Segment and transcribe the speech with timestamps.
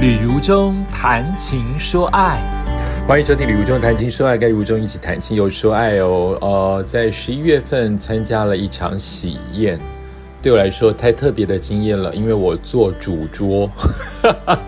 [0.00, 2.40] 旅如中谈情说爱，
[3.06, 6.38] 欢迎收听《旅如中谈情说爱》，跟如中一起谈情又说爱哦。
[6.40, 9.78] 呃，在十一月份参加了一场喜宴，
[10.40, 13.70] 对我来说太特别的经验了，因为我做主桌，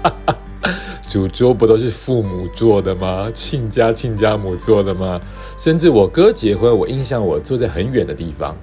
[1.09, 3.31] 主桌不都是父母做的吗？
[3.33, 5.19] 亲家亲家母做的吗？
[5.59, 8.55] 甚至我哥结婚，我印象我坐在很远的地方；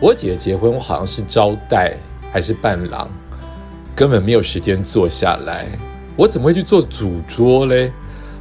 [0.00, 1.94] 我姐结婚，我好像是招待
[2.32, 3.10] 还是伴郎，
[3.94, 5.66] 根本没有时间坐下来。
[6.16, 7.90] 我怎么会去做主桌嘞？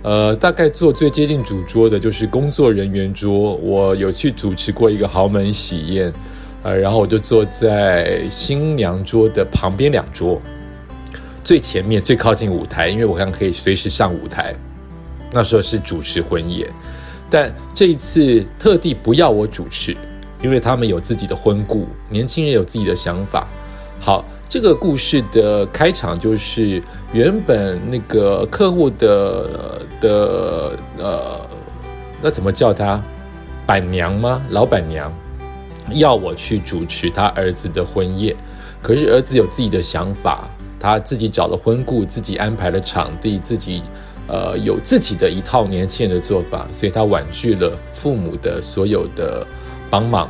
[0.04, 3.56] 呃，大概做最接近主桌的就是工作人员桌。
[3.56, 6.14] 我有去主持过一个豪门喜宴，
[6.62, 10.42] 呃，然后我就坐在新娘桌的旁边两桌，
[11.44, 14.54] 最前面最靠近舞台，因为我刚可以随时上舞台。
[15.32, 16.70] 那时候是主持婚宴，
[17.30, 19.98] 但这一次特地不要我主持，
[20.44, 23.48] 因为他们有自己的婚故，年轻人有自己的想法。
[24.00, 24.24] 好。
[24.54, 26.80] 这个故事的开场就是
[27.12, 31.42] 原本那个客户的的呃，
[32.22, 33.02] 那怎么叫他
[33.66, 34.40] 板娘吗？
[34.52, 35.12] 老板娘
[35.94, 38.36] 要我去主持他儿子的婚宴，
[38.80, 40.48] 可是儿子有自己的想法，
[40.80, 43.82] 他自己找了婚顾，自己安排了场地，自己
[44.28, 49.44] 呃有自己的一套年轻人的做法，所以他婉拒了父母的所有的
[49.90, 50.30] 帮忙。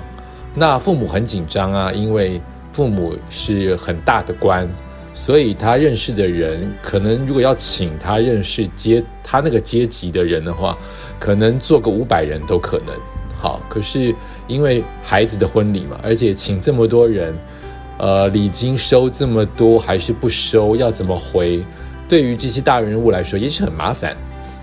[0.56, 2.40] 那父母很紧张啊，因为。
[2.74, 4.68] 父母是很大的官，
[5.14, 10.78] 所以他认识的人，可能如果要请他认识阶他那个阶级的人的话，
[11.20, 12.88] 可能做个五百人都可能。
[13.38, 14.14] 好，可是
[14.48, 17.34] 因为孩子的婚礼嘛，而且请这么多人，
[18.00, 21.64] 呃，礼金收这么多还是不收，要怎么回？
[22.10, 24.16] 对于这些大人物来说也是很麻烦。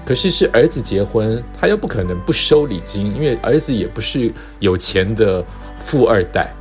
[0.05, 5.45] 可是是儿子结婚，他又不可能不收礼金，因为儿子也不是有钱的
[5.79, 6.53] 富二代。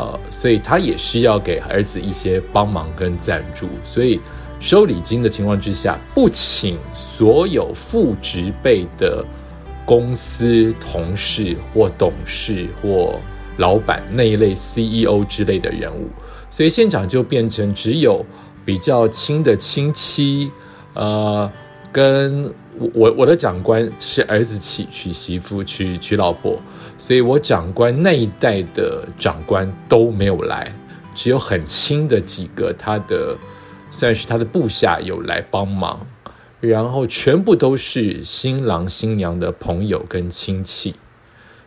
[0.00, 4.18] 呃，所以他也需要给儿子一些帮忙跟赞助，所以
[4.58, 9.22] 收礼金的情况之下，不请所有副职辈的
[9.84, 13.18] 公司同事或董事或
[13.58, 16.08] 老板那一类 CEO 之类的人物，
[16.50, 18.24] 所以现场就变成只有
[18.64, 20.50] 比较亲的亲戚，
[20.94, 21.50] 呃，
[21.92, 22.50] 跟。
[22.78, 26.58] 我我我的长官是儿子娶娶媳妇娶娶老婆，
[27.00, 30.70] 所以我长官那一代的长官都没有来，
[31.14, 33.34] 只有很亲的几个他的
[33.90, 36.06] 算是他的部下有来帮忙，
[36.60, 40.94] 然后全部都是新郎新娘的朋友跟亲戚，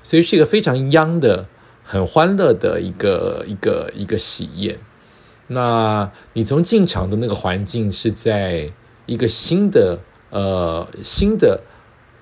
[0.03, 1.47] 所以是一个非常央的、
[1.83, 4.77] 很欢乐的一个一个一个喜宴。
[5.47, 8.71] 那你从进场的那个环境是在
[9.07, 9.99] 一个新的。
[10.33, 11.61] 呃，新的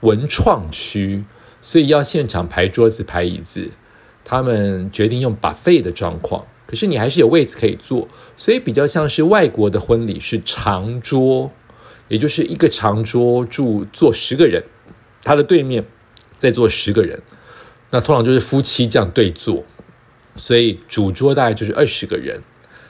[0.01, 1.23] 文创区，
[1.61, 3.69] 所以要现场排桌子、排椅子。
[4.23, 8.07] 他们决定用 buffet 的状况，可是你还是有位子可以坐，
[8.37, 11.51] 所以比较像是外国的婚礼是长桌，
[12.07, 14.63] 也就是一个长桌住坐十个人，
[15.23, 15.83] 他的对面
[16.37, 17.21] 再坐十个人，
[17.89, 19.65] 那通常就是夫妻这样对坐，
[20.35, 22.41] 所以主桌大概就是二十个人。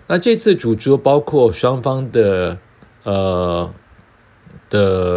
[0.07, 2.57] 那这次主桌包括双方的
[3.03, 3.73] 呃。
[4.69, 5.10] 的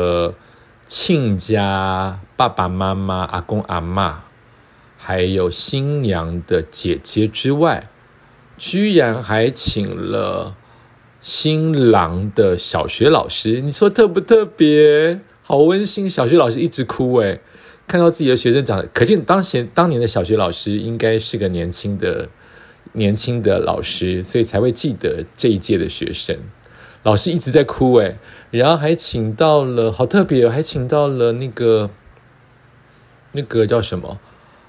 [0.87, 4.25] 亲家爸爸妈妈、阿公阿妈，
[4.99, 7.89] 还有新娘的姐姐之外，
[8.59, 10.55] 居然还请了
[11.23, 13.63] 新郎的小学老师。
[13.63, 15.21] 你说特不特别？
[15.43, 16.09] 好温馨！
[16.09, 17.41] 小学老师一直哭诶，
[17.87, 22.29] 看到自己的学生长，可见当前当年的小学老师应该是个年轻的
[22.93, 26.39] 年轻的老师，所以才会记得这一届的学生。
[27.05, 28.17] 老师一直在哭诶，
[28.51, 31.91] 然后还请到了，好特别，还请到了那个
[33.33, 34.19] 那个叫什么？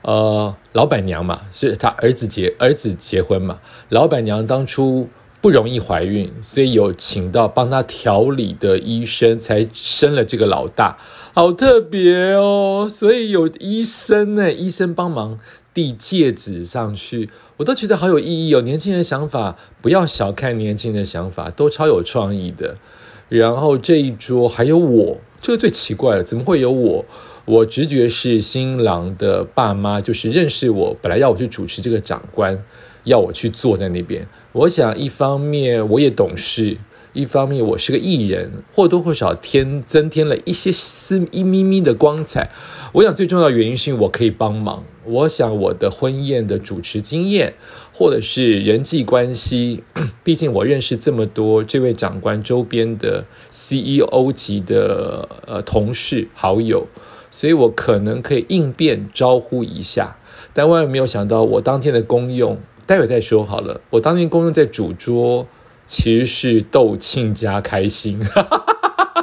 [0.01, 3.59] 呃，老板娘嘛，是他儿子结儿子结婚嘛。
[3.89, 5.09] 老板娘当初
[5.41, 10.97] 不容易怀孕，所以有请到帮他调理的医生，才生了这个老大，
[11.33, 12.85] 好特别哦。
[12.89, 15.39] 所以有医生呢，医生帮忙。
[15.75, 18.61] 递戒指上去，我都觉得好有意义哦。
[18.61, 22.77] 年轻人的想法，不要小看年轻人的想法，都超有创意的。
[23.27, 27.05] 然后这一桌还有我，这个最奇怪了，怎么会有我？
[27.43, 32.63] 我直觉是新郎的爸妈就是认识我，本来要我去主持这个长官，
[33.03, 34.25] 要我去坐在那边。
[34.53, 36.77] 我想一方面我也懂事。
[37.15, 42.51] 一方面，我是个艺人，或多或少添增添了一些丝一咪咪的光彩。
[42.91, 44.83] 我想最重要的原因是我可以帮忙。
[45.05, 47.53] 我想我的婚宴的主持经验，
[47.93, 49.81] 或者是人际关系，
[50.25, 56.85] 毕竟我认识这么多这位长官周边的 CEO 级的呃同事好友，
[57.31, 60.17] 所以我可能可以应变招呼一下。
[60.53, 63.79] 但万万没有想到，我当天的功用，待会再说好了。
[63.91, 65.47] 我当天功用在主桌。
[65.85, 68.19] 其实是逗亲家开心，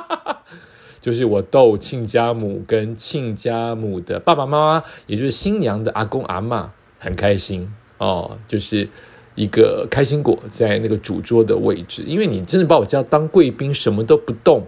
[1.01, 6.69] 就是我逗亲家母跟亲家母的爸爸妈妈，也就是新娘的阿公阿嬷
[6.99, 7.69] 很开心
[7.99, 8.89] 哦，就是
[9.35, 12.05] 一个开心果在那个主桌的位置。
[12.07, 14.67] 因为你真的把我叫当贵宾，什么都不动，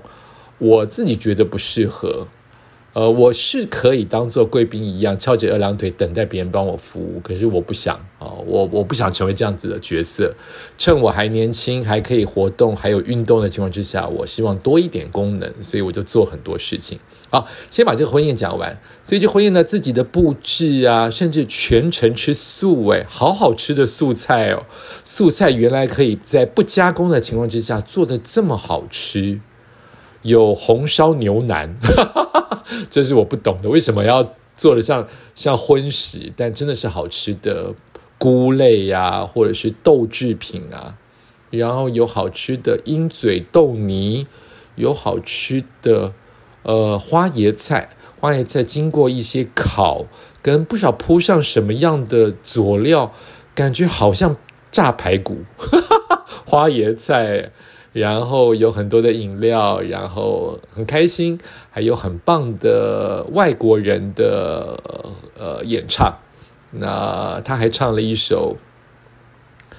[0.59, 2.27] 我自己觉得不适合。
[2.95, 10.33] 呃，我是可以当做贵宾一样翘着二郎腿等待别人帮我服务，可是我不想啊，我我不想成为这样子的角色。
[10.79, 16.97] 趁我还年轻，还可以活动，还有运动的情况之下，我希望多一点功能，所以我就做很多事情。
[17.31, 18.81] 好，先把这个婚宴讲完。
[19.03, 24.63] 所以这婚宴呢，自己的布置啊，甚至全程吃素，哎，好好吃的素菜哦。
[25.03, 29.41] 素菜原来可以在不加工的情况之下做的这么好吃。
[30.25, 31.77] 有红烧牛腩，
[32.91, 37.75] 这是我不懂的，为什么要做的像像荤食，但真的是好吃的
[38.17, 40.97] 菇类呀，或者是豆制品啊，
[41.51, 44.27] 然后有好吃的鹰嘴豆泥，
[44.77, 46.15] 有好吃的
[46.63, 50.07] 呃花椰菜，花椰菜经过一些烤，
[50.41, 53.13] 跟不少铺上什么样的佐料，
[53.55, 54.37] 感觉好像
[54.71, 55.45] 炸排骨，
[56.47, 57.51] 花椰菜。
[57.95, 61.39] 然后有很多的饮料，然后很开心，
[61.71, 64.77] 还有很棒的外国人的
[65.39, 66.13] 呃演唱。
[66.73, 68.57] 那他还唱了一首《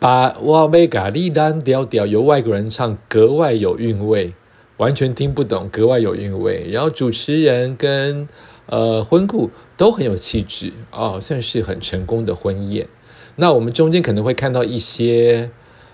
[0.00, 4.32] 把我贝嘎利丹调调》，由外国人唱，格外有韵味，
[4.78, 6.68] 完全听不懂，格外有韵味。
[6.72, 8.28] 然后主持人跟
[8.66, 12.88] 呃婚顾都很有气质哦，算是很成功的婚宴。
[13.36, 15.50] 那我们中间可能会看到一些。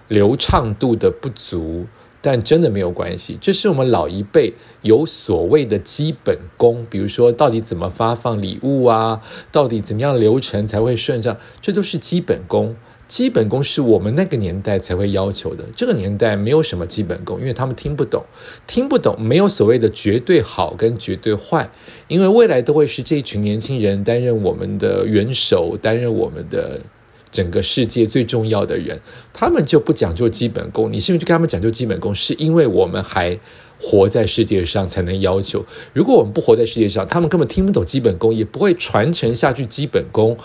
[0.08, 1.86] 流畅度的不足，
[2.20, 3.38] 但真的没有关系。
[3.40, 4.52] 这是我们老一辈
[4.82, 9.20] 有所谓的基本功，比如说到底怎么发放礼物啊，
[9.50, 12.76] 到底怎么样流程才会顺畅，这都是基本功。
[13.06, 18.24] 基本功是我们那个年代才会要求的，这个年代没有什么基本功，因为他们听不懂，
[18.66, 21.70] 听不懂，没有所谓的绝对好跟绝对坏，
[22.08, 26.80] 因为未来都会是这一群年轻人担任我们的元首，担任我们的。
[27.34, 29.00] 整个世界最重要的人，
[29.32, 30.90] 他们就不讲究基本功。
[30.92, 32.14] 你是不是就跟他们讲究基本功？
[32.14, 33.36] 是因为我们还
[33.80, 35.66] 活在世界上才能要求。
[35.92, 40.38] 如果我们不活在世界上，他们根本听不懂基本功，也不会传承下去基本功，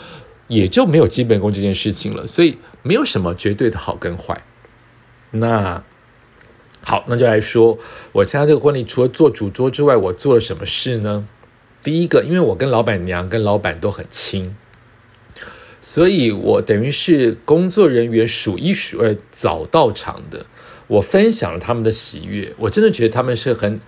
[0.48, 2.26] 也就没有基本功这件事情了。
[2.26, 4.44] 所以没有什么绝对的好跟坏。
[5.30, 5.84] 那
[6.82, 7.78] 好，那就来说，
[8.14, 11.28] 我参加这个婚礼，除了做主桌之外，我做了什么事呢？
[11.84, 14.56] 第一个，因为我跟老板娘跟老板都很亲。
[15.82, 20.46] 所以我等于是工作人员数一数二早到场的，
[20.88, 23.80] 我分享了他们的喜悦，我真的觉得他们是很，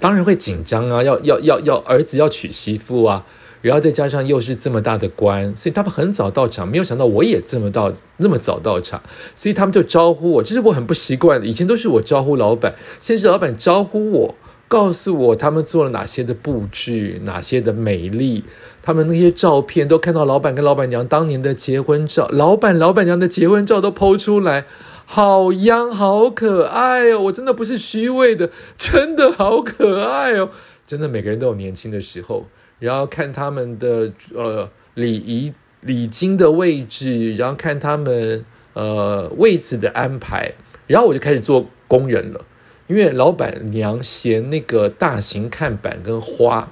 [0.00, 3.26] 当然会紧张啊，要要要要儿子要娶媳妇啊，
[3.60, 9.02] 然后再加上又是这么大的官，所以他们很早到场，没有想到我也这么到那么早到场，
[9.34, 14.34] 所以他们就招呼我，这是我很不习惯的，以前都是我招呼老板，现在是老板招呼我。
[14.66, 18.44] 告诉我他们做了哪些的布置，哪些的美丽，
[18.82, 24.64] 他们那些照片都看到老板跟老板娘当年的结婚照，老板老板娘的结婚照都剖出来，
[25.06, 27.20] 好央好可爱哦！
[27.20, 30.50] 我真的不是虚伪的，真的好可爱哦！
[30.86, 32.46] 真的每个人都有年轻的时候，
[32.78, 35.52] 然后看他们的呃礼仪
[35.82, 40.52] 礼金的位置，然后看他们呃位置的安排，
[40.86, 42.44] 然后我就开始做工人了。
[42.86, 46.70] 因为老板娘嫌那个大型看板跟花，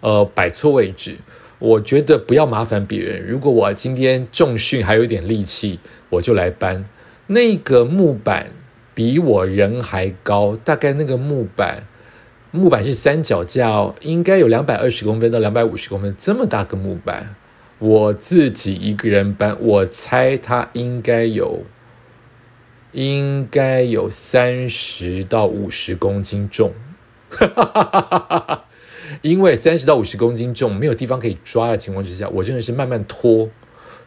[0.00, 1.18] 呃，摆错位置，
[1.60, 3.24] 我觉得不要麻烦别人。
[3.24, 5.78] 如果我今天重训还有点力气，
[6.08, 6.84] 我就来搬
[7.28, 8.48] 那个木板，
[8.92, 11.84] 比我人还高，大概那个木板，
[12.50, 17.36] 木板是三脚架，应该有两百二十公分到两百五十公分，这么大个木板，
[17.78, 21.62] 我自己一个人搬，我猜它应该有。
[22.92, 26.72] 应该有三十到五十公斤重，
[29.22, 33.48] 因为三十到五十公斤重，没有地方可以抓的情况之下，我真的是慢慢拖，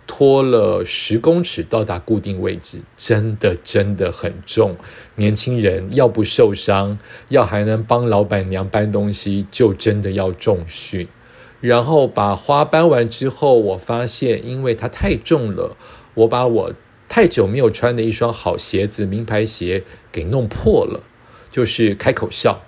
[0.05, 4.75] 拖了十公尺到达固定位置，真的真的很重。
[5.15, 6.99] 年轻人要不受伤，
[7.29, 11.07] 要还能帮老板娘搬东西，就真的要重训。
[11.61, 15.77] 然后把花搬完之后，我发现因为它太重了，
[16.15, 16.73] 我把我。
[17.15, 20.99] 太久没有穿的一双好鞋子，名牌鞋给弄破了，
[21.51, 22.63] 就是开口笑，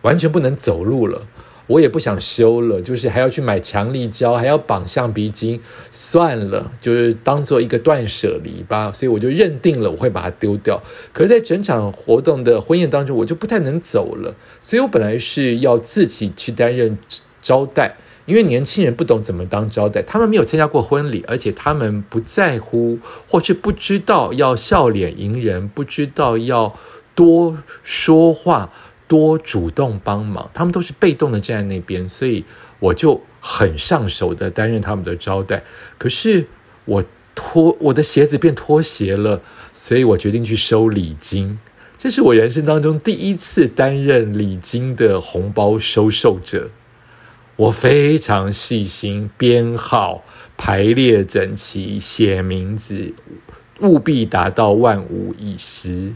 [0.00, 1.20] 完全不能走路了。
[1.66, 5.60] 我也不想修了，就是还要去买强力胶，还要绑橡皮筋，
[5.92, 8.90] 算了，就是当做一个断舍离吧。
[8.90, 10.82] 所以我就认定了我会把它丢掉。
[11.12, 16.96] 可是，在整场活动的婚宴当中，我就不太能走了，所以我本来是要自己去担任
[17.42, 17.96] 招待。
[18.26, 26.78] 因为年轻人不懂怎么当招待，他们没有参加过婚礼，而且他们不在乎，或是不知道要笑脸迎人，不知道要
[27.16, 28.70] 多说话、
[29.08, 32.44] 多主动帮忙，他们都是被动的站在那边，所以
[32.78, 35.64] 我就很上手的担任他们的招待。
[35.98, 36.46] 可是
[36.84, 37.02] 我
[37.34, 39.42] 脱我的鞋子变拖鞋了，
[39.74, 41.58] 所以我决定去收礼金。
[41.98, 46.70] 这是我人生当中第一次担任礼金的红包收受者。
[47.60, 50.24] 我非常细心，编号
[50.56, 53.12] 排列整齐，写名字，
[53.80, 56.14] 务必达到万无一失，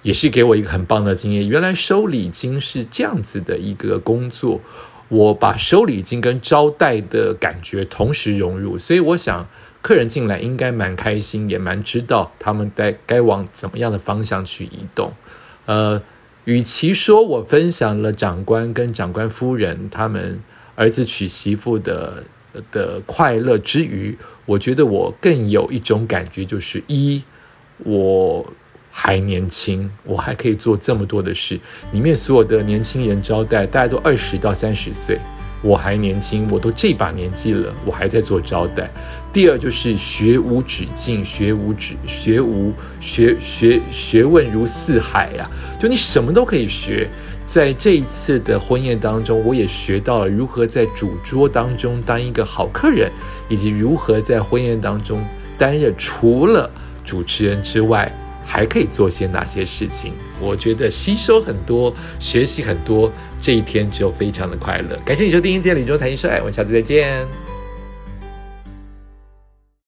[0.00, 1.46] 也是给我一个很棒的经验。
[1.46, 4.62] 原来收礼金是这样子的一个工作，
[5.10, 9.46] 我把收礼金跟招待的感觉同时融入，所以我想
[9.82, 15.12] 客人进来应该蛮开心，也蛮知道他们该该往怎么样的方向去移动。
[15.66, 16.00] 呃，
[16.46, 20.42] 与其说我分享了长官跟长官夫人他们。
[20.74, 22.24] 儿子娶媳妇的
[22.72, 27.22] 的快乐之余，我觉得我更有一种感觉，就是一
[27.78, 28.46] 我
[28.90, 31.58] 还年轻，我还可以做这么多的事。
[31.92, 35.18] 里面所有的年轻人招待，大家都二十到三十岁。
[35.62, 38.90] 我还年轻，我都这把年纪了，我还在做招待。
[39.30, 45.48] 第二就是学无止境，学无止学无学学学问如四海呀，
[45.78, 47.06] 就你什么都可以学。
[47.52, 53.10] 在这一次的婚宴当中，我也学到了如何在主桌当中当一个好客人，
[53.48, 55.20] 以及如何在婚宴当中
[55.58, 56.70] 担任除了
[57.04, 58.10] 主持人之外。
[58.42, 60.12] 还可以做些哪些事情？
[60.40, 64.96] 我觉得吸收很多，学习很多，这一天就非常的快乐。
[65.04, 67.49] 感谢你收听今天李周谈心说爱，我们下次再见。